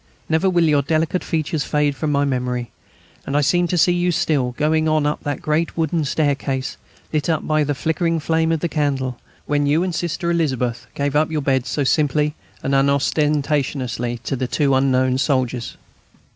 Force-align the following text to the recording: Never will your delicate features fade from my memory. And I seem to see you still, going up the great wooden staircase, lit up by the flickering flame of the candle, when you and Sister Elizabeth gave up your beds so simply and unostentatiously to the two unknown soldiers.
Never 0.27 0.49
will 0.49 0.63
your 0.63 0.81
delicate 0.81 1.23
features 1.23 1.63
fade 1.63 1.95
from 1.95 2.11
my 2.11 2.25
memory. 2.25 2.71
And 3.27 3.37
I 3.37 3.41
seem 3.41 3.67
to 3.67 3.77
see 3.77 3.91
you 3.93 4.11
still, 4.11 4.53
going 4.53 4.87
up 4.89 5.21
the 5.23 5.35
great 5.35 5.77
wooden 5.77 6.05
staircase, 6.05 6.75
lit 7.13 7.29
up 7.29 7.45
by 7.45 7.63
the 7.63 7.75
flickering 7.75 8.19
flame 8.19 8.51
of 8.51 8.61
the 8.61 8.67
candle, 8.67 9.19
when 9.45 9.67
you 9.67 9.83
and 9.83 9.93
Sister 9.93 10.31
Elizabeth 10.31 10.87
gave 10.95 11.15
up 11.15 11.29
your 11.29 11.43
beds 11.43 11.69
so 11.69 11.83
simply 11.83 12.33
and 12.63 12.73
unostentatiously 12.73 14.17
to 14.23 14.35
the 14.35 14.47
two 14.47 14.73
unknown 14.73 15.19
soldiers. 15.19 15.77